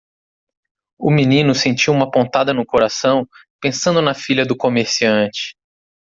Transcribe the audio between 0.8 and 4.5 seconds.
O menino sentiu uma pontada no coração pensando na filha